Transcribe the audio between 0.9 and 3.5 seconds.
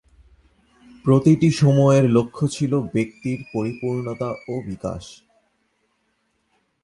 প্রতিটি সময়ের লক্ষ্য ছিল ব্যক্তির